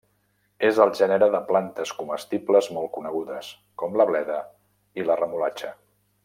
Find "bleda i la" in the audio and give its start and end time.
4.13-5.21